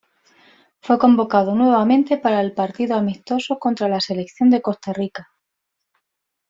Fue 0.81 0.97
convocado 0.97 1.53
nuevamente 1.53 2.17
para 2.17 2.41
el 2.41 2.55
partido 2.55 2.95
amistoso 2.95 3.59
contra 3.59 3.87
la 3.87 3.99
selección 4.01 4.49
de 4.49 4.59
Costa 4.59 4.93
Rica. 4.93 5.29